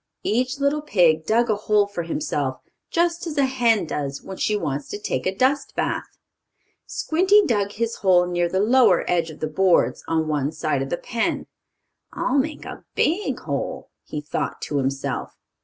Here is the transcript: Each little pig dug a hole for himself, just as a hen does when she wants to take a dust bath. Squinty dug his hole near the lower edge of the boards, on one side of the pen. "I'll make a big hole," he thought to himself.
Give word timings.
Each 0.23 0.57
little 0.57 0.81
pig 0.81 1.27
dug 1.27 1.47
a 1.51 1.55
hole 1.55 1.85
for 1.85 2.01
himself, 2.01 2.59
just 2.89 3.27
as 3.27 3.37
a 3.37 3.45
hen 3.45 3.85
does 3.85 4.23
when 4.23 4.37
she 4.37 4.55
wants 4.57 4.89
to 4.89 4.97
take 4.97 5.27
a 5.27 5.35
dust 5.35 5.75
bath. 5.75 6.17
Squinty 6.87 7.45
dug 7.45 7.73
his 7.73 7.97
hole 7.97 8.25
near 8.25 8.49
the 8.49 8.59
lower 8.61 9.05
edge 9.07 9.29
of 9.29 9.41
the 9.41 9.47
boards, 9.47 10.03
on 10.07 10.27
one 10.27 10.51
side 10.53 10.81
of 10.81 10.89
the 10.89 10.97
pen. 10.97 11.45
"I'll 12.13 12.39
make 12.39 12.65
a 12.65 12.83
big 12.95 13.41
hole," 13.41 13.91
he 14.01 14.21
thought 14.21 14.59
to 14.63 14.77
himself. 14.77 15.35